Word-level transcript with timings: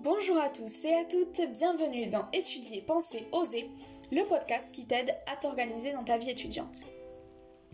Bonjour 0.00 0.38
à 0.38 0.48
tous 0.48 0.84
et 0.84 0.94
à 0.94 1.04
toutes, 1.04 1.40
bienvenue 1.50 2.08
dans 2.08 2.30
Étudier, 2.32 2.82
Penser, 2.82 3.26
Oser, 3.32 3.68
le 4.12 4.22
podcast 4.22 4.72
qui 4.72 4.86
t'aide 4.86 5.12
à 5.26 5.34
t'organiser 5.34 5.90
dans 5.90 6.04
ta 6.04 6.18
vie 6.18 6.30
étudiante. 6.30 6.82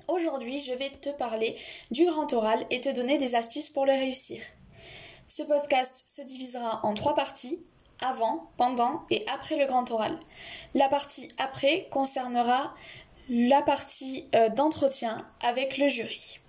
Aujourd'hui, 0.09 0.59
je 0.59 0.73
vais 0.73 0.89
te 0.89 1.11
parler 1.11 1.55
du 1.91 2.07
grand 2.07 2.33
oral 2.33 2.65
et 2.71 2.81
te 2.81 2.89
donner 2.89 3.19
des 3.19 3.35
astuces 3.35 3.69
pour 3.69 3.85
le 3.85 3.93
réussir. 3.93 4.41
Ce 5.27 5.43
podcast 5.43 6.03
se 6.07 6.23
divisera 6.23 6.81
en 6.83 6.95
trois 6.95 7.15
parties, 7.15 7.63
avant, 8.01 8.49
pendant 8.57 9.05
et 9.11 9.27
après 9.29 9.59
le 9.59 9.67
grand 9.67 9.91
oral. 9.91 10.19
La 10.73 10.89
partie 10.89 11.29
après 11.37 11.89
concernera 11.91 12.75
la 13.29 13.61
partie 13.61 14.31
euh, 14.35 14.49
d'entretien 14.49 15.29
avec 15.43 15.77
le 15.77 15.89
jury. 15.89 16.41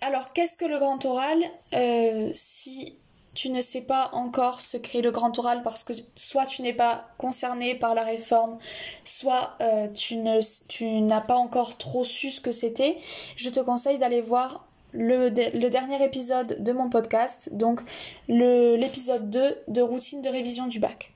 Alors, 0.00 0.32
qu'est-ce 0.32 0.56
que 0.56 0.64
le 0.64 0.78
grand 0.78 1.04
oral 1.04 1.42
euh, 1.74 2.30
Si 2.34 2.96
tu 3.34 3.50
ne 3.50 3.60
sais 3.60 3.82
pas 3.82 4.10
encore 4.12 4.60
ce 4.60 4.76
qu'est 4.76 5.02
le 5.02 5.10
grand 5.10 5.38
oral 5.38 5.62
parce 5.62 5.84
que 5.84 5.92
soit 6.16 6.46
tu 6.46 6.62
n'es 6.62 6.72
pas 6.72 7.08
concerné 7.16 7.74
par 7.74 7.94
la 7.94 8.02
réforme, 8.02 8.58
soit 9.04 9.54
euh, 9.60 9.88
tu, 9.88 10.16
n'as 10.16 11.20
pas 11.20 11.36
encore 11.36 11.78
trop 11.78 12.04
su 12.04 12.30
ce 12.30 12.40
que 12.40 12.52
c'était, 12.52 12.98
je 13.36 13.50
te 13.50 13.60
conseille 13.60 13.98
d'aller 13.98 14.20
voir 14.20 14.66
le, 14.92 15.28
dernier 15.30 16.02
épisode 16.04 16.62
de 16.62 16.72
mon 16.72 16.90
podcast, 16.90 17.50
donc 17.52 17.80
l'épisode 18.28 19.30
2 19.30 19.56
de 19.68 19.82
routine 19.82 20.22
de 20.22 20.28
révision 20.28 20.66
du 20.66 20.80
bac. 20.80 21.12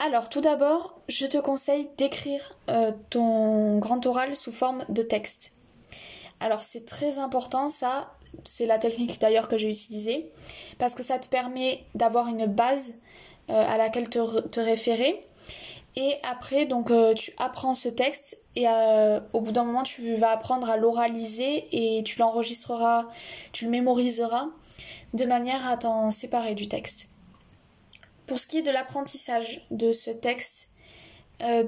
Alors 0.00 0.28
tout 0.28 0.40
d'abord, 0.40 0.98
je 1.08 1.26
te 1.26 1.38
conseille 1.38 1.88
d'écrire 1.96 2.58
euh, 2.68 2.90
ton 3.10 3.78
grand 3.78 4.04
oral 4.06 4.34
sous 4.34 4.52
forme 4.52 4.84
de 4.88 5.02
texte. 5.02 5.52
Alors 6.40 6.62
c'est 6.62 6.84
très 6.84 7.18
important 7.18 7.70
ça, 7.70 8.14
c'est 8.44 8.66
la 8.66 8.78
technique 8.78 9.20
d'ailleurs 9.20 9.48
que 9.48 9.56
j'ai 9.56 9.68
utilisée, 9.68 10.30
parce 10.78 10.94
que 10.94 11.02
ça 11.02 11.18
te 11.18 11.28
permet 11.28 11.84
d'avoir 11.94 12.28
une 12.28 12.46
base 12.46 12.94
euh, 13.50 13.52
à 13.52 13.76
laquelle 13.76 14.08
te, 14.08 14.60
référer. 14.60 15.26
Et 15.96 16.14
après, 16.22 16.66
donc, 16.66 16.90
euh, 16.90 17.14
tu 17.14 17.32
apprends 17.38 17.74
ce 17.74 17.88
texte 17.88 18.38
et 18.56 18.66
euh, 18.68 19.20
au 19.32 19.40
bout 19.40 19.52
d'un 19.52 19.64
moment, 19.64 19.84
tu 19.84 20.14
vas 20.14 20.30
apprendre 20.30 20.68
à 20.68 20.76
l'oraliser 20.76 21.68
et 21.70 22.02
tu 22.02 22.18
l'enregistreras, 22.18 23.06
tu 23.52 23.66
le 23.66 23.70
mémoriseras 23.70 24.48
de 25.12 25.24
manière 25.24 25.68
à 25.68 25.76
t'en 25.76 26.10
séparer 26.10 26.54
du 26.54 26.68
texte. 26.68 27.10
Pour 28.26 28.40
ce 28.40 28.46
qui 28.46 28.58
est 28.58 28.62
de 28.62 28.72
l'apprentissage 28.72 29.64
de 29.70 29.92
ce 29.92 30.10
texte, 30.10 30.70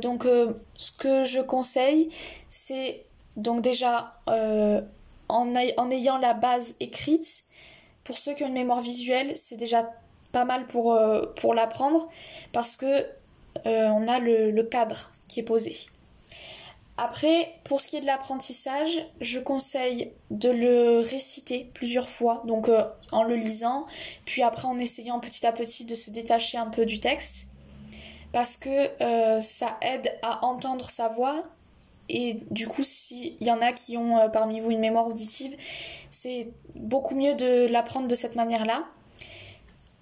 donc, 0.00 0.25
ce 0.77 0.92
que 0.92 1.25
je 1.25 1.41
conseille, 1.41 2.09
c'est 2.48 3.06
donc 3.37 3.61
déjà 3.61 4.15
en, 5.29 5.55
ayant 5.91 6.19
la 6.19 6.34
base 6.34 6.75
écrite, 6.81 7.45
pour 8.05 8.19
ceux 8.19 8.34
qui 8.34 8.45
ont 8.45 8.48
une 8.48 8.55
mémoire 8.55 8.81
visuelle, 8.81 9.37
c'est 9.37 9.56
déjà 9.56 9.91
pas 10.33 10.45
mal 10.45 10.67
pour, 10.67 10.93
euh, 10.93 11.25
l'apprendre 11.55 12.09
parce 12.53 12.77
que 12.77 12.87
euh, 12.87 13.89
on 13.89 14.06
a 14.06 14.19
le, 14.19 14.62
cadre 14.62 15.11
qui 15.28 15.41
est 15.41 15.45
posé. 15.45 15.77
Après, 16.98 17.53
pour 17.65 17.81
ce 17.81 17.89
qui 17.89 17.97
est 17.97 18.01
de 18.01 18.06
l'apprentissage, 18.06 19.06
je 19.20 19.39
conseille 19.39 20.12
de 20.31 20.48
le 20.48 21.00
réciter 21.00 21.71
plusieurs 21.75 22.09
fois, 22.09 22.43
donc 22.47 22.69
euh, 22.69 22.84
en 23.12 23.23
le 23.23 23.34
lisant, 23.34 23.87
puis 24.25 24.43
après 24.43 24.67
en 24.67 24.78
essayant 24.78 25.21
petit 25.21 25.47
à 25.47 25.53
petit 25.53 25.84
de 25.84 25.95
se 25.95 26.11
détacher 26.11 26.56
un 26.56 26.69
peu 26.69 26.87
du 26.87 27.00
texte, 27.00 27.48
parce 28.33 28.56
que 28.56 29.41
ça 29.41 29.78
aide 29.81 30.19
à 30.23 30.45
entendre 30.45 30.91
sa 30.91 31.09
voix 31.09 31.45
et 32.09 32.41
du 32.51 32.69
coup, 32.69 32.85
s'il 32.85 33.43
y 33.43 33.51
en 33.51 33.61
a 33.61 33.73
qui 33.73 33.97
ont 33.97 34.19
euh, 34.19 34.29
parmi 34.29 34.61
vous 34.61 34.71
une 34.71 34.81
mémoire 34.81 35.07
auditive, 35.07 35.57
c'est 36.11 36.49
beaucoup 36.77 37.15
mieux 37.15 37.35
de 37.35 37.67
l'apprendre 37.67 38.09
de 38.09 38.15
cette 38.15 38.37
manière-là. 38.37 38.87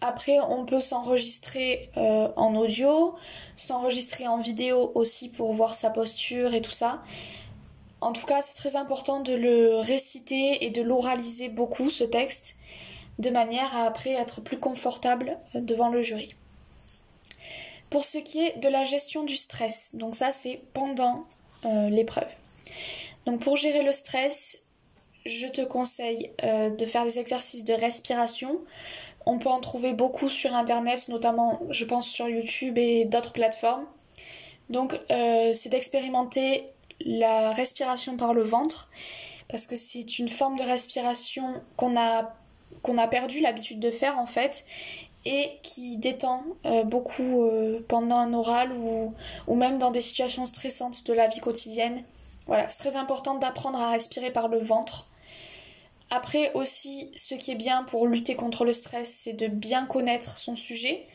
Après, 0.00 0.38
on 0.38 0.66
peut 0.66 0.80
s'enregistrer 0.80 1.88
euh, 1.96 2.28
en 2.36 2.54
audio, 2.56 3.14
s'enregistrer 3.56 4.28
en 4.28 4.38
vidéo 4.38 4.92
aussi 4.94 5.30
pour 5.30 5.52
voir 5.54 5.74
sa 5.74 5.88
posture 5.88 6.54
et 6.54 6.60
tout 6.60 6.72
ça. 6.72 7.02
En 8.02 8.12
tout 8.12 8.26
cas, 8.26 8.42
c'est 8.42 8.56
très 8.56 8.76
important 8.76 9.20
de 9.20 9.32
le 9.32 9.76
réciter 9.76 10.66
et 10.66 10.70
de 10.70 10.82
l'oraliser 10.82 11.48
beaucoup, 11.48 11.88
ce 11.88 12.04
texte, 12.04 12.56
de 13.18 13.30
manière 13.30 13.74
à 13.74 13.84
après 13.84 14.10
être 14.10 14.42
plus 14.42 14.58
confortable 14.58 15.38
euh, 15.54 15.62
devant 15.62 15.88
le 15.88 16.02
jury. 16.02 16.34
Pour 17.88 18.04
ce 18.04 18.18
qui 18.18 18.44
est 18.44 18.58
de 18.58 18.68
la 18.68 18.84
gestion 18.84 19.22
du 19.22 19.36
stress, 19.36 19.94
donc 19.94 20.14
ça 20.14 20.32
c'est 20.32 20.60
pendant 20.74 21.24
euh, 21.64 21.88
l'épreuve. 21.88 22.32
Donc 23.26 23.40
pour 23.40 23.56
gérer 23.56 23.82
le 23.82 23.92
stress, 23.92 24.64
je 25.24 25.46
te 25.46 25.62
conseille 25.62 26.30
euh, 26.42 26.70
de 26.70 26.86
faire 26.86 27.04
des 27.04 27.18
exercices 27.18 27.64
de 27.64 27.74
respiration. 27.74 28.60
On 29.26 29.38
peut 29.38 29.48
en 29.48 29.60
trouver 29.60 29.94
beaucoup 29.94 30.28
sur 30.28 30.54
Internet, 30.54 31.08
notamment 31.08 31.60
je 31.70 31.84
pense 31.84 32.06
sur 32.08 32.28
YouTube 32.28 32.76
et 32.76 33.06
d'autres 33.06 33.32
plateformes. 33.32 33.86
Donc 34.70 34.98
euh, 35.10 35.52
c'est 35.54 35.70
d'expérimenter 35.70 36.66
la 37.00 37.52
respiration 37.52 38.16
par 38.16 38.34
le 38.34 38.42
ventre, 38.42 38.90
parce 39.48 39.66
que 39.66 39.76
c'est 39.76 40.18
une 40.18 40.28
forme 40.28 40.56
de 40.56 40.62
respiration 40.62 41.62
qu'on 41.76 41.96
a, 41.96 42.34
qu'on 42.82 42.98
a 42.98 43.08
perdu 43.08 43.40
l'habitude 43.40 43.80
de 43.80 43.90
faire 43.90 44.18
en 44.18 44.26
fait, 44.26 44.64
et 45.24 45.58
qui 45.62 45.96
détend 45.96 46.44
euh, 46.66 46.84
beaucoup 46.84 47.42
euh, 47.42 47.80
pendant 47.88 48.16
un 48.16 48.34
oral 48.34 48.72
ou, 48.72 49.54
même 49.54 49.78
dans 49.78 49.90
des 49.90 50.02
situations 50.02 50.46
stressantes 50.46 51.06
de 51.06 51.12
la 51.12 51.28
vie 51.28 51.40
quotidienne. 51.40 52.02
Voilà, 52.46 52.68
c'est 52.68 52.78
très 52.78 52.96
important 52.96 53.36
d'apprendre 53.36 53.80
à 53.80 53.90
respirer 53.92 54.30
par 54.30 54.48
le 54.48 54.58
ventre. 54.58 55.06
Après 56.10 56.52
aussi, 56.52 57.10
ce 57.16 57.34
qui 57.34 57.52
est 57.52 57.56
bien 57.56 57.84
pour 57.84 58.06
lutter 58.06 58.34
contre 58.34 58.64
le 58.64 58.74
stress, 58.74 59.08
c'est 59.08 59.32
de 59.32 59.46
bien 59.46 59.86
connaître 59.86 60.36
son 60.36 60.56
sujet. 60.56 61.06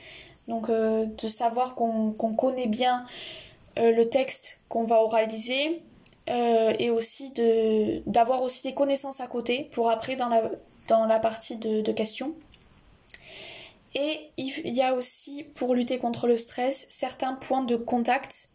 Donc 0.48 0.70
euh, 0.70 1.06
de 1.06 1.28
savoir 1.28 1.76
qu'on 1.76 2.12
connaît 2.36 2.68
bien 2.68 3.06
le 3.78 4.04
texte 4.04 4.60
qu'on 4.68 4.84
va 4.84 5.02
oraliser 5.02 5.82
et 6.28 6.90
aussi 6.90 7.32
d'avoir 8.06 8.42
aussi 8.42 8.64
des 8.64 8.74
connaissances 8.74 9.22
à 9.22 9.28
côté 9.28 9.70
pour 9.72 9.90
après 9.90 10.18
dans 10.18 10.28
la, 10.28 11.20
partie 11.20 11.56
de 11.56 11.92
questions. 11.94 12.36
Et 13.96 14.32
il 14.38 14.74
y 14.74 14.82
a 14.82 14.94
aussi, 14.94 15.44
pour 15.56 15.74
lutter 15.74 15.98
contre 15.98 16.28
le 16.28 16.38
stress, 16.38 16.86
certains 16.90 17.34
points 17.34 17.64
de 17.64 17.76
contact. 17.76 18.50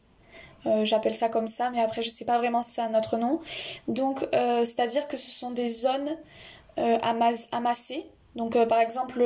Euh, 0.67 0.84
j'appelle 0.84 1.15
ça 1.15 1.28
comme 1.28 1.49
ça, 1.49 1.71
mais 1.71 1.81
après 1.81 2.03
je 2.03 2.09
sais 2.09 2.25
pas 2.25 2.39
vraiment 2.39 2.62
si 2.62 2.72
c'est 2.72 2.83
un 2.83 2.95
autre 2.95 3.17
nom. 3.17 3.41
Donc, 3.89 4.27
euh, 4.34 4.65
c'est-à-dire 4.65 5.09
que 5.09 5.17
ce 5.17 5.31
sont 5.31 5.50
des 5.50 5.67
zones 5.67 6.17
euh, 6.78 6.99
amassées. 7.53 8.06
Donc, 8.37 8.56
par 8.67 8.81
exemple, 8.81 9.23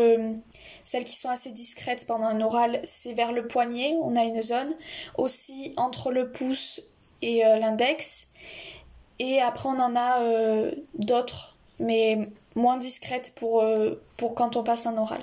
celles 0.85 1.05
qui 1.05 1.17
sont 1.17 1.31
assez 1.31 1.51
discrètes 1.51 2.07
pendant 2.07 2.27
un 2.27 2.43
oral, 2.43 2.81
c'est 2.85 3.15
vers 3.15 3.33
le 3.33 3.47
poignet, 3.47 3.97
on 4.03 4.17
a 4.17 4.25
une 4.25 4.43
zone. 4.43 4.75
Aussi 5.17 5.73
entre 5.79 6.11
le 6.11 6.31
pouce 6.31 6.83
et 7.23 7.39
l'index. 7.39 8.27
Et 9.19 9.41
après, 9.41 9.71
on 9.71 9.81
en 9.81 9.97
a 9.97 10.71
d'autres, 10.93 11.57
mais 11.81 12.19
moins 12.55 12.77
discrètes 12.77 13.33
pour, 13.35 13.65
pour 14.19 14.35
quand 14.35 14.57
on 14.57 14.63
passe 14.63 14.85
un 14.85 14.99
oral. 14.99 15.23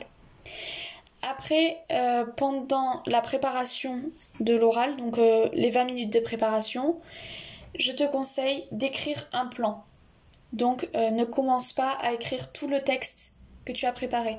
Après, 1.28 1.82
euh, 1.92 2.24
pendant 2.38 3.02
la 3.08 3.20
préparation 3.20 4.00
de 4.42 4.54
l'oral, 4.54 4.96
donc 4.96 5.18
euh, 5.18 5.50
les 5.54 5.72
20 5.72 5.86
minutes 5.86 6.14
de 6.14 6.20
préparation, 6.20 7.00
je 7.80 7.92
te 7.92 8.04
conseille 8.04 8.66
d'écrire 8.72 9.28
un 9.34 9.48
plan. 9.48 9.84
Donc 10.54 10.88
euh, 10.94 11.10
ne 11.10 11.26
commence 11.26 11.74
pas 11.74 11.98
à 12.02 12.14
écrire 12.14 12.52
tout 12.52 12.68
le 12.68 12.80
texte 12.82 13.32
que 13.66 13.72
tu 13.72 13.88
as 13.88 13.92
préparé. 13.92 14.38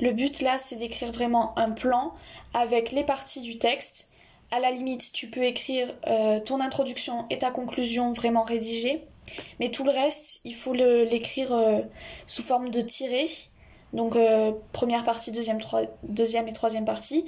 Le 0.00 0.12
but 0.12 0.40
là, 0.40 0.60
c'est 0.60 0.76
d'écrire 0.76 1.10
vraiment 1.10 1.58
un 1.58 1.72
plan 1.72 2.14
avec 2.54 2.92
les 2.92 3.02
parties 3.02 3.40
du 3.40 3.58
texte. 3.58 4.08
À 4.52 4.60
la 4.60 4.70
limite, 4.70 5.12
tu 5.12 5.28
peux 5.28 5.42
écrire 5.42 5.92
ton 6.46 6.60
introduction 6.60 7.26
et 7.28 7.38
ta 7.38 7.50
conclusion 7.50 8.12
vraiment 8.14 8.44
rédigée. 8.44 9.04
Mais 9.60 9.70
tout 9.70 9.84
le 9.84 9.90
reste, 9.90 10.40
il 10.44 10.54
faut 10.54 10.72
l'écrire 10.72 11.52
sous 12.26 12.42
forme 12.42 12.70
de 12.70 12.80
tiré 12.80 13.28
donc 13.92 14.16
euh, 14.16 14.52
première 14.72 15.04
partie, 15.04 15.32
deuxième, 15.32 15.58
et 16.48 16.52
troisième 16.52 16.84
partie. 16.84 17.24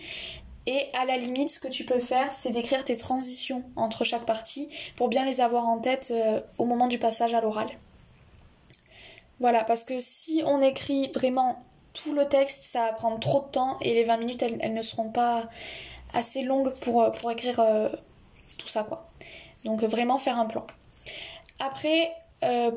Et 0.66 0.88
à 0.92 1.04
la 1.04 1.16
limite, 1.16 1.50
ce 1.50 1.58
que 1.58 1.68
tu 1.68 1.84
peux 1.84 2.00
faire, 2.00 2.32
c'est 2.32 2.50
d'écrire 2.50 2.84
tes 2.84 2.96
transitions 2.96 3.64
entre 3.76 4.04
chaque 4.04 4.26
partie 4.26 4.68
pour 4.96 5.08
bien 5.08 5.24
les 5.24 5.40
avoir 5.40 5.66
en 5.66 5.78
tête 5.78 6.12
euh, 6.14 6.40
au 6.58 6.64
moment 6.64 6.86
du 6.86 6.98
passage 6.98 7.34
à 7.34 7.40
l'oral. 7.40 7.66
Voilà, 9.40 9.64
parce 9.64 9.84
que 9.84 9.94
si 9.98 10.42
on 10.44 10.60
écrit 10.60 11.10
vraiment 11.14 11.64
tout 11.94 12.12
le 12.12 12.26
texte, 12.26 12.62
ça 12.62 12.86
va 12.86 12.92
prendre 12.92 13.18
trop 13.18 13.40
de 13.40 13.46
temps 13.46 13.78
et 13.80 13.94
les 13.94 14.04
20 14.04 14.18
minutes, 14.18 14.42
elles, 14.42 14.74
ne 14.74 14.82
seront 14.82 15.08
pas 15.08 15.48
assez 16.12 16.42
longues 16.42 16.72
pour, 16.82 17.02
euh, 17.02 17.10
pour 17.10 17.30
écrire 17.30 17.64
tout 18.58 18.68
ça, 18.68 18.84
quoi. 18.84 19.06
Donc 19.64 19.82
vraiment 19.82 20.18
faire 20.18 20.38
un 20.38 20.46
plan. 20.46 20.66
Après, 21.58 22.12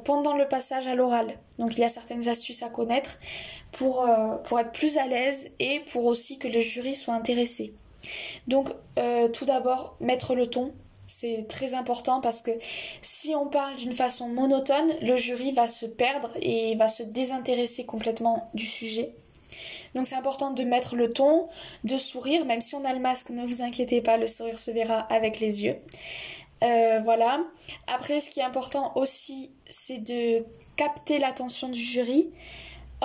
pendant 0.04 0.36
le 0.36 0.48
passage 0.48 0.88
à 0.88 0.96
l'oral, 0.96 1.38
donc 1.58 1.78
il 1.78 1.80
y 1.80 1.84
a 1.84 1.90
certaines 1.90 2.28
astuces 2.28 2.64
à 2.64 2.70
connaître 2.70 3.18
pour, 3.74 4.08
euh, 4.08 4.60
être 4.60 4.72
plus 4.72 4.98
à 4.98 5.08
l'aise 5.08 5.52
et 5.60 5.82
pour 5.92 6.06
aussi 6.06 6.38
que 6.38 6.48
le 6.48 6.60
jury 6.60 6.96
soit 6.96 7.14
intéressé. 7.14 7.74
Donc 8.48 8.70
euh, 8.98 9.28
tout 9.30 9.46
d'abord, 9.46 9.98
mettre 10.00 10.36
le 10.36 10.48
ton, 10.48 10.74
C'est 11.08 11.46
très 11.48 11.74
important 11.74 12.22
parce 12.22 12.42
que 12.42 12.52
si 13.02 13.36
on 13.36 13.48
parle 13.48 13.76
d'une 13.76 13.94
façon 13.94 14.30
monotone, 14.30 14.92
le 15.02 15.18
jury 15.18 15.52
va 15.52 15.68
se 15.68 15.86
perdre 15.86 16.32
et 16.42 16.76
va 16.76 16.88
se 16.88 17.04
désintéresser 17.04 17.86
complètement 17.86 18.50
du 18.54 18.66
sujet. 18.66 19.14
Donc 19.96 20.08
c'est 20.08 20.16
important 20.16 20.52
de 20.52 20.64
mettre 20.64 20.96
le 20.96 21.12
ton, 21.12 21.50
de 21.84 21.98
sourire, 21.98 22.46
même 22.46 22.62
si 22.62 22.74
on 22.76 22.86
a 22.86 22.94
le 22.94 23.00
masque, 23.00 23.30
ne 23.30 23.46
vous 23.46 23.62
inquiétez 23.62 24.02
pas, 24.02 24.18
le 24.18 24.28
sourire 24.28 24.58
se 24.58 24.72
verra 24.72 25.00
avec 25.02 25.40
les 25.40 25.64
yeux. 25.64 25.76
Euh, 26.64 27.00
voilà. 27.04 27.42
Après, 27.88 28.22
ce 28.22 28.30
qui 28.30 28.40
est 28.40 28.44
important 28.44 28.94
aussi, 28.96 29.52
c'est 29.70 30.00
de 30.00 30.46
capter 30.78 31.18
l'attention 31.18 31.70
du 31.70 31.80
jury 31.80 32.30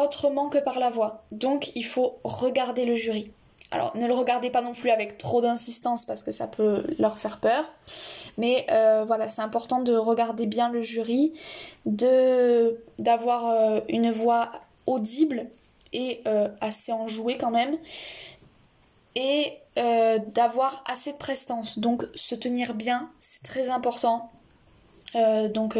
autrement 0.00 0.48
que 0.48 0.58
par 0.58 0.78
la 0.78 0.90
voix. 0.90 1.24
Donc 1.32 1.74
il 1.74 1.84
faut 1.84 2.18
regarder 2.22 2.84
le 2.84 2.94
jury. 2.94 3.32
Alors 3.70 3.94
ne 3.96 4.06
le 4.06 4.14
regardez 4.14 4.48
pas 4.48 4.62
non 4.62 4.72
plus 4.72 4.90
avec 4.90 5.18
trop 5.18 5.42
d'insistance 5.42 6.06
parce 6.06 6.22
que 6.22 6.32
ça 6.32 6.46
peut 6.46 6.84
leur 6.98 7.18
faire 7.18 7.40
peur. 7.40 7.64
Mais 8.38 8.64
euh, 8.70 9.04
voilà, 9.04 9.28
c'est 9.28 9.42
important 9.42 9.82
de 9.82 9.94
regarder 9.94 10.46
bien 10.46 10.70
le 10.70 10.80
jury, 10.80 11.32
d'avoir 11.84 13.50
euh, 13.50 13.80
une 13.88 14.10
voix 14.10 14.52
audible 14.86 15.46
et 15.92 16.22
assez 16.60 16.92
enjouée 16.92 17.38
quand 17.38 17.50
même, 17.50 17.78
et 19.14 19.58
d'avoir 20.34 20.82
assez 20.86 21.12
de 21.12 21.18
prestance. 21.18 21.78
Donc 21.78 22.04
se 22.14 22.34
tenir 22.34 22.74
bien, 22.74 23.10
c'est 23.18 23.42
très 23.42 23.70
important. 23.70 24.30
donc 25.14 25.76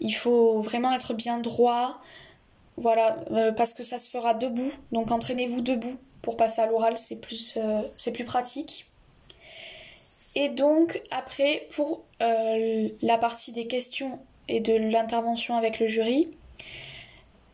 il 0.00 0.12
faut 0.12 0.60
vraiment 0.60 0.92
être 0.92 1.14
bien 1.14 1.38
droit, 1.38 2.00
voilà, 2.76 3.16
parce 3.56 3.74
que 3.74 3.82
ça 3.82 3.98
se 3.98 4.10
fera 4.10 4.34
debout. 4.34 4.72
Donc 4.92 5.10
entraînez-vous 5.10 5.60
debout 5.60 5.98
pour 6.22 6.36
passer 6.36 6.60
à 6.60 6.66
l'oral, 6.66 6.98
c'est 6.98 7.20
plus, 7.20 7.54
euh, 7.56 7.82
c'est 7.96 8.12
plus 8.12 8.24
pratique. 8.24 8.86
Et 10.36 10.48
donc 10.48 11.02
après, 11.10 11.66
pour 11.74 12.04
euh, 12.22 12.88
la 13.02 13.18
partie 13.18 13.52
des 13.52 13.66
questions 13.66 14.20
et 14.48 14.60
de 14.60 14.74
l'intervention 14.74 15.56
avec 15.56 15.80
le 15.80 15.86
jury, 15.86 16.28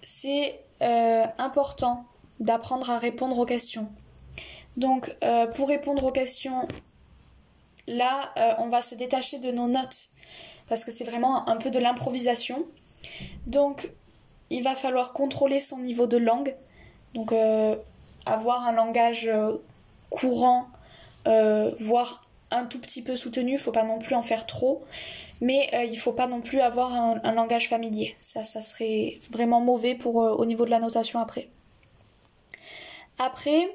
c'est 0.03 0.61
euh, 0.83 1.25
important 1.39 2.05
d'apprendre 2.41 2.91
à 2.91 2.99
répondre 2.99 3.39
aux 3.39 3.47
questions. 3.47 3.89
Donc 4.77 5.15
pour 5.55 5.69
répondre 5.69 6.05
aux 6.05 6.13
questions, 6.13 6.69
là, 7.87 8.57
on 8.59 8.69
va 8.69 8.83
se 8.83 8.95
détacher 8.95 9.39
de 9.39 9.51
nos 9.51 9.69
notes 9.69 10.09
parce 10.69 10.85
que 10.85 10.91
c'est 10.91 11.05
vraiment 11.05 11.49
un 11.49 11.57
peu 11.57 11.71
de 11.71 11.79
l'improvisation. 11.79 12.67
Donc 13.47 13.91
il 14.51 14.63
va 14.63 14.77
falloir 14.77 15.13
contrôler 15.13 15.61
son 15.61 15.79
niveau 15.79 16.07
de 16.07 16.19
langue. 16.19 16.55
Donc 17.15 17.33
avoir 18.27 18.67
un 18.67 18.73
langage 18.73 19.27
euh, 19.27 19.57
courant, 20.11 20.67
euh, 21.27 21.73
voire 21.79 22.23
un 22.51 22.67
tout 22.67 22.81
petit 22.81 23.03
peu 23.03 23.17
soutenu, 23.17 23.53
il 23.53 23.59
faut 23.59 23.73
pas 23.73 23.85
non 23.85 23.99
plus 23.99 24.15
en 24.15 24.23
faire 24.23 24.47
trop, 24.47 24.85
mais 25.41 25.71
euh, 25.75 25.85
il 25.85 25.97
faut 25.97 26.13
pas 26.13 26.27
non 26.27 26.41
plus 26.41 26.61
avoir 26.61 26.93
un, 26.93 27.33
langage 27.33 27.69
familier. 27.69 28.17
Ça, 28.21 28.45
ça 28.45 28.63
serait 28.63 29.19
vraiment 29.31 29.61
mauvais 29.61 29.95
pour 29.95 30.17
au 30.17 30.45
niveau 30.45 30.65
de 30.65 30.71
la 30.71 30.81
notation 30.81 31.19
après. 31.19 31.49
Après, 33.19 33.69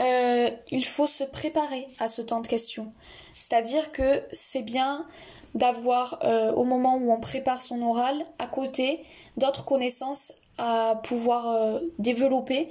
il 0.00 0.84
faut 0.84 1.06
se 1.06 1.24
préparer 1.24 1.86
à 1.98 2.08
ce 2.08 2.22
temps 2.22 2.40
de 2.40 2.46
questions. 2.46 2.92
C'est-à-dire 3.38 3.92
que 3.92 4.22
c'est 4.32 4.62
bien 4.62 5.06
d'avoir, 5.54 6.20
au 6.56 6.64
moment 6.64 6.96
où 6.96 7.12
on 7.12 7.20
prépare 7.20 7.60
son 7.60 7.82
oral, 7.82 8.24
à 8.38 8.46
côté 8.46 9.04
d'autres 9.36 9.64
connaissances 9.64 10.32
à 10.58 11.00
pouvoir 11.04 11.80
développer 11.98 12.70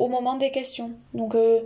au 0.00 0.08
moment 0.08 0.34
des 0.34 0.50
questions. 0.50 0.92
Donc, 1.14 1.34
euh, 1.34 1.60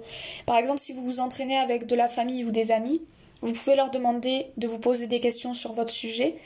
par 0.44 0.58
exemple, 0.58 0.80
si 0.80 0.92
vous 0.92 1.02
vous 1.02 1.20
entraînez 1.20 1.56
avec 1.56 1.86
de 1.86 1.94
la 1.94 2.08
famille 2.08 2.44
ou 2.44 2.50
des 2.50 2.72
amis, 2.72 3.00
vous 3.40 3.52
pouvez 3.52 3.76
leur 3.76 3.90
demander 3.90 4.48
de 4.56 4.66
vous 4.66 4.80
poser 4.80 5.06
des 5.06 5.20
questions 5.20 5.54
sur 5.54 5.72
votre 5.72 5.92
sujet 5.92 6.36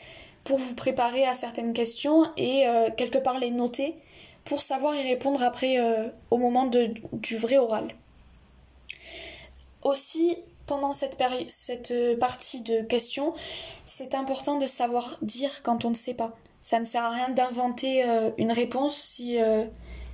pour 0.45 0.59
vous 0.59 0.75
préparer 0.75 1.25
à 1.25 1.35
certaines 1.35 1.73
questions 1.73 2.25
et 2.37 2.69
euh, 2.69 2.91
quelque 2.97 3.19
part 3.19 3.39
les 3.39 3.51
noter 3.51 3.95
pour 4.45 4.63
savoir 4.63 4.95
y 4.95 5.03
répondre 5.03 5.43
après 5.43 5.79
euh, 5.79 6.09
au 6.31 6.37
moment 6.37 6.67
de, 6.67 6.91
du 7.15 7.37
vrai 7.37 7.57
oral. 7.57 7.89
Aussi, 9.83 10.37
pendant 10.67 10.93
cette, 10.93 11.17
cette 11.49 12.19
partie 12.19 12.63
de 12.63 12.83
questions, 12.83 13.35
c'est 13.87 14.15
important 14.15 14.59
de 14.59 14.67
savoir 14.67 15.19
dire 15.23 15.63
quand 15.63 15.85
on 15.85 15.91
ne 15.91 15.95
sait 15.95 16.15
pas. 16.15 16.37
Ça 16.61 16.81
ne 16.81 16.85
sert 16.85 17.05
à 17.05 17.11
rien 17.11 17.29
d'inventer 17.31 18.05
une 18.37 18.53
réponse 18.53 18.97
si 18.97 19.39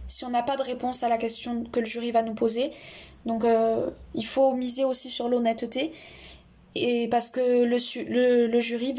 si 0.07 0.25
on 0.25 0.31
n'a 0.31 0.43
pas 0.43 0.57
de 0.57 0.63
réponse 0.63 1.03
à 1.03 1.09
la 1.09 1.19
question 1.19 1.65
que 1.65 1.81
le 1.81 1.87
jury 1.87 2.11
va 2.11 2.23
nous 2.23 2.35
poser. 2.35 2.73
Donc 3.27 3.45
euh, 3.45 3.91
il 4.15 4.27
faut 4.27 4.55
miser 4.55 4.85
aussi 4.85 5.11
sur 5.11 5.29
l'honnêteté. 5.29 5.93
Et 6.75 7.09
parce 7.09 7.31
que 7.31 7.65
le, 7.65 8.61
jury 8.61 8.95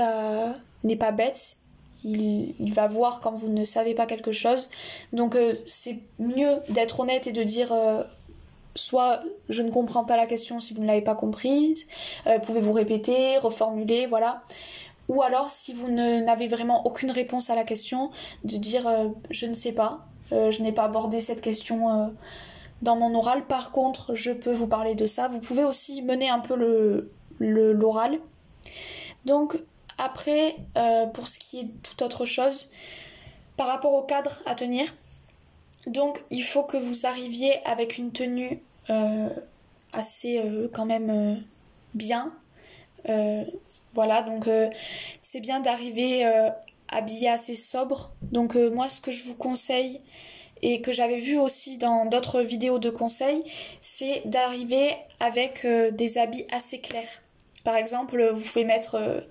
n'est 0.84 0.96
pas 0.96 1.12
bête, 1.12 1.58
il, 2.04 2.74
va 2.74 2.88
voir 2.88 3.20
quand 3.20 3.34
vous 3.34 3.50
ne 3.50 3.64
savez 3.64 3.94
pas 3.94 4.06
quelque 4.06 4.32
chose. 4.32 4.70
Donc 5.14 5.36
euh, 5.36 5.56
c'est 5.66 5.98
mieux 6.20 6.58
d'être 6.70 7.02
honnête 7.02 7.28
et 7.28 7.34
de 7.34 7.44
dire 7.44 7.72
euh, 7.74 8.04
soit 8.76 9.22
je 9.50 9.62
ne 9.62 9.72
comprends 9.72 10.06
pas 10.06 10.18
la 10.18 10.26
question 10.26 10.60
si 10.60 10.74
vous 10.74 10.82
ne 10.82 10.88
l'avez 10.88 11.02
pas 11.02 11.16
comprise, 11.16 11.88
pouvez-vous 12.44 12.74
répéter, 12.74 13.38
reformuler, 13.38 14.06
voilà. 14.06 14.44
Ou 15.08 15.22
alors 15.22 15.50
si 15.50 15.74
vous 15.74 15.90
n'avez 15.90 16.48
vraiment 16.48 16.86
aucune 16.86 17.12
réponse 17.12 17.50
à 17.50 17.56
la 17.56 17.64
question, 17.64 18.12
de 18.44 18.58
dire 18.58 19.14
je 19.32 19.46
ne 19.46 19.54
sais 19.54 19.72
pas, 19.72 20.06
euh, 20.32 20.52
je 20.52 20.62
n'ai 20.64 20.72
pas 20.72 20.84
abordé 20.84 21.22
cette 21.22 21.42
question 21.42 21.90
euh, 21.90 22.08
dans 22.82 22.96
mon 22.96 23.14
oral. 23.16 23.46
Par 23.46 23.72
contre, 23.72 24.16
je 24.16 24.32
peux 24.32 24.54
vous 24.54 24.68
parler 24.68 24.96
de 24.96 25.06
ça. 25.06 25.28
Vous 25.28 25.40
pouvez 25.40 25.64
aussi 25.64 26.02
mener 26.02 26.30
un 26.30 26.40
peu 26.40 26.56
le 26.56 27.12
l'oral. 27.40 28.20
Donc 29.26 29.62
après, 29.98 30.56
euh, 30.78 31.06
pour 31.08 31.28
ce 31.28 31.38
qui 31.40 31.60
est 31.60 31.68
toute 31.84 32.02
autre 32.02 32.26
chose, 32.26 32.72
par 33.58 33.68
rapport 33.68 33.94
au 33.94 34.04
cadre 34.04 34.40
à 34.46 34.56
tenir, 34.56 34.94
donc 35.88 36.24
il 36.30 36.44
faut 36.44 36.64
que 36.64 36.78
vous 36.78 37.06
arriviez 37.06 37.54
avec 37.66 37.98
une 37.98 38.12
tenue 38.12 38.60
assez 39.94 40.42
quand 40.74 40.86
même 40.86 41.44
bien. 41.94 42.34
voilà, 43.94 44.24
donc 44.24 44.48
c'est 45.22 45.40
bien 45.40 45.60
d'arriver 45.60 46.26
habillé 46.88 47.30
assez 47.30 47.56
sobre. 47.56 48.12
Donc 48.22 48.56
moi 48.56 48.90
ce 48.90 49.02
que 49.02 49.12
je 49.12 49.24
vous 49.24 49.36
conseille 49.36 50.00
et 50.62 50.82
que 50.82 50.92
j'avais 50.92 51.20
vu 51.20 51.38
aussi 51.38 51.78
dans 51.78 52.06
d'autres 52.06 52.42
vidéos 52.42 52.80
de 52.80 52.90
conseils, 52.90 53.44
c'est 53.82 54.24
d'arriver 54.26 54.96
avec 55.20 55.66
euh, 55.66 55.92
des 55.92 56.18
habits 56.18 56.46
assez 56.52 56.80
clairs. 56.80 57.22
Par 57.64 57.76
exemple, 57.76 58.32
vous 58.34 58.42
pouvez 58.42 58.66
mettre, 58.66 58.96
euh, 58.96 59.22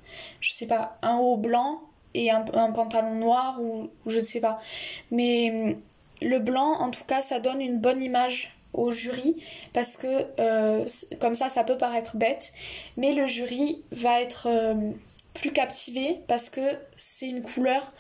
je 0.40 0.52
sais 0.52 0.66
pas, 0.66 0.96
un 1.02 1.16
haut 1.16 1.36
blanc 1.36 1.80
et 2.14 2.30
un, 2.30 2.42
pantalon 2.42 3.16
noir 3.16 3.60
ou, 3.60 3.90
je 4.06 4.18
ne 4.18 4.24
sais 4.24 4.40
pas. 4.40 4.60
Mais 5.10 5.76
le 6.24 6.38
blanc, 6.38 6.72
en 6.80 6.90
tout 6.90 7.04
cas, 7.04 7.22
ça 7.22 7.40
donne 7.40 7.60
une 7.60 7.78
bonne 7.78 8.02
image 8.02 8.56
au 8.72 8.90
jury 8.90 9.36
parce 9.72 9.96
que 9.96 10.26
euh, 10.40 10.84
comme 11.20 11.34
ça, 11.34 11.48
ça 11.48 11.62
peut 11.62 11.76
paraître 11.76 12.16
bête, 12.16 12.52
mais 12.96 13.12
le 13.12 13.26
jury 13.26 13.82
va 13.92 14.20
être 14.20 14.48
plus 15.34 15.52
captivé 15.52 16.20
parce 16.26 16.50
que 16.50 16.60
c'est 16.96 17.28
une 17.28 17.42
couleur 17.42 17.92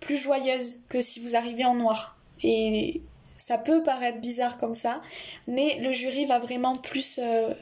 plus 0.00 0.16
joyeuse 0.16 0.80
que 0.88 1.00
si 1.00 1.20
vous 1.20 1.36
arrivez 1.36 1.64
en 1.64 1.74
noir. 1.74 2.16
Et 2.42 3.02
ça 3.36 3.58
peut 3.58 3.82
paraître 3.82 4.18
bizarre 4.18 4.58
comme 4.58 4.74
ça, 4.74 5.00
mais 5.46 5.78
le 5.80 5.92
jury 5.92 6.26
va 6.26 6.38
vraiment 6.38 6.76
plus 6.76 7.20
euh, 7.22 7.54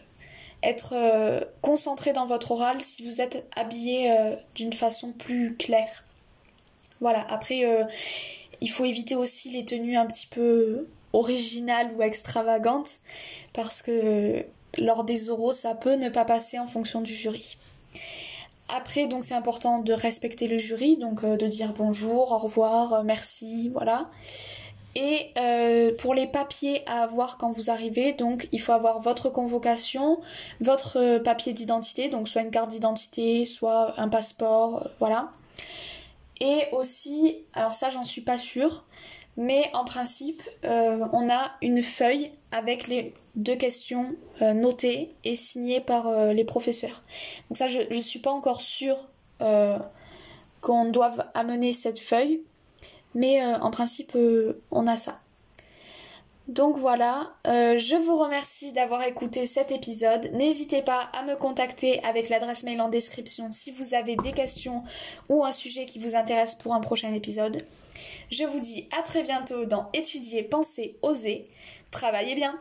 être 0.62 0.94
euh, 0.94 1.40
concentré 1.62 2.12
dans 2.12 2.26
votre 2.26 2.52
oral 2.52 2.82
si 2.82 3.04
vous 3.04 3.20
êtes 3.20 3.46
habillé 3.54 4.10
euh, 4.10 4.34
d'une 4.54 4.72
façon 4.72 5.12
plus 5.12 5.56
claire. 5.56 6.04
Voilà, 7.00 7.24
après, 7.30 7.62
il 8.60 8.68
faut 8.68 8.84
éviter 8.84 9.14
aussi 9.14 9.50
les 9.50 9.64
tenues 9.64 9.96
un 9.96 10.06
petit 10.06 10.26
peu 10.26 10.86
originales 11.12 11.90
ou 11.96 12.02
extravagantes, 12.02 12.98
parce 13.52 13.82
que 13.82 14.44
lors 14.76 15.04
des 15.04 15.30
oraux, 15.30 15.52
ça 15.52 15.74
peut 15.74 15.94
ne 15.94 16.08
pas 16.08 16.24
passer 16.24 16.58
en 16.58 16.66
fonction 16.66 17.00
du 17.00 17.14
jury. 17.14 17.56
Après, 18.68 19.06
donc 19.06 19.24
c'est 19.24 19.34
important 19.34 19.78
de 19.78 19.92
respecter 19.94 20.46
le 20.46 20.58
jury, 20.58 20.98
donc 20.98 21.24
de 21.24 21.46
dire 21.46 21.72
bonjour, 21.72 22.32
au 22.32 22.38
revoir, 22.38 23.02
merci, 23.04 23.70
voilà. 23.70 24.10
Et 24.94 25.30
euh, 25.38 25.92
pour 26.00 26.12
les 26.12 26.26
papiers 26.26 26.82
à 26.86 27.02
avoir 27.02 27.38
quand 27.38 27.52
vous 27.52 27.70
arrivez, 27.70 28.14
donc 28.14 28.48
il 28.50 28.60
faut 28.60 28.72
avoir 28.72 29.00
votre 29.00 29.30
convocation, 29.30 30.18
votre 30.60 30.98
euh, 30.98 31.20
papier 31.20 31.52
d'identité, 31.52 32.08
donc 32.08 32.28
soit 32.28 32.42
une 32.42 32.50
carte 32.50 32.70
d'identité, 32.70 33.44
soit 33.44 33.94
un 34.00 34.08
passeport, 34.08 34.82
euh, 34.82 34.88
voilà. 34.98 35.30
Et 36.40 36.64
aussi, 36.72 37.44
alors 37.52 37.72
ça 37.72 37.90
j'en 37.90 38.04
suis 38.04 38.20
pas 38.20 38.38
sûre, 38.38 38.84
mais 39.36 39.70
en 39.72 39.84
principe, 39.84 40.42
on 40.64 41.30
a 41.30 41.52
une 41.62 41.82
feuille 41.82 42.32
avec 42.50 42.88
les 42.88 43.14
deux 43.36 43.54
questions 43.54 44.16
notées 44.40 45.14
et 45.22 45.36
signées 45.36 45.80
par 45.80 46.32
les 46.32 46.44
professeurs. 46.44 47.02
Donc 47.48 47.56
ça, 47.56 47.68
je 47.68 47.80
ne 47.82 48.02
suis 48.02 48.18
pas 48.18 48.32
encore 48.32 48.60
sûre 48.60 49.08
qu'on 50.60 50.90
doive 50.90 51.24
amener 51.34 51.72
cette 51.72 52.00
feuille, 52.00 52.42
mais 53.14 53.42
euh, 53.42 53.58
en 53.58 53.70
principe, 53.70 54.12
euh, 54.14 54.62
on 54.70 54.86
a 54.86 54.96
ça. 54.96 55.20
Donc 56.48 56.78
voilà, 56.78 57.34
euh, 57.46 57.76
je 57.76 57.94
vous 57.94 58.16
remercie 58.16 58.72
d'avoir 58.72 59.02
écouté 59.02 59.44
cet 59.44 59.70
épisode. 59.70 60.30
N'hésitez 60.32 60.80
pas 60.80 61.02
à 61.12 61.22
me 61.24 61.36
contacter 61.36 62.02
avec 62.04 62.30
l'adresse 62.30 62.62
mail 62.62 62.80
en 62.80 62.88
description 62.88 63.52
si 63.52 63.70
vous 63.70 63.92
avez 63.92 64.16
des 64.16 64.32
questions 64.32 64.82
ou 65.28 65.44
un 65.44 65.52
sujet 65.52 65.84
qui 65.84 65.98
vous 65.98 66.16
intéresse 66.16 66.54
pour 66.54 66.72
un 66.72 66.80
prochain 66.80 67.12
épisode. 67.12 67.62
Je 68.30 68.44
vous 68.44 68.60
dis 68.60 68.88
à 68.98 69.02
très 69.02 69.22
bientôt 69.24 69.66
dans 69.66 69.90
Étudier, 69.92 70.42
Penser, 70.42 70.96
Oser. 71.02 71.44
Travaillez 71.90 72.34
bien 72.34 72.58